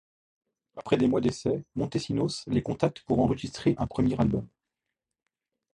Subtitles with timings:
[0.77, 4.47] Après des mois d’essais, Montesinos les contacte pour enregistrer un premier album.